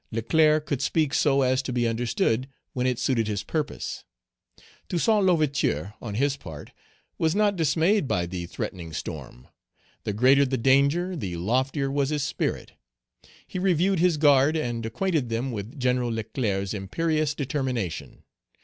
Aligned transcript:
Leclerc 0.11 0.65
could 0.65 0.81
speak 0.81 1.13
so 1.13 1.43
as 1.43 1.61
to 1.61 1.71
be 1.71 1.87
understood, 1.87 2.49
when 2.73 2.87
it 2.87 2.97
suited 2.97 3.27
his 3.27 3.43
purpose. 3.43 4.03
Toussaint 4.89 5.23
L'Ouverture, 5.27 5.93
on 6.01 6.15
his 6.15 6.37
part, 6.37 6.71
was 7.19 7.35
not 7.35 7.55
dismayed 7.55 8.07
by 8.07 8.25
the 8.25 8.47
threatening 8.47 8.93
storm. 8.93 9.47
The 10.03 10.13
greater 10.13 10.43
the 10.45 10.57
danger 10.57 11.15
the 11.15 11.37
loftier 11.37 11.91
was 11.91 12.09
his 12.09 12.23
spirit; 12.23 12.71
he 13.45 13.59
reviewed 13.59 13.99
his 13.99 14.17
guard, 14.17 14.55
and 14.57 14.83
acquainted 14.87 15.29
them 15.29 15.51
with 15.51 15.79
General 15.79 16.09
Leclerc's 16.11 16.73
imperious 16.73 17.35
determination. 17.35 18.23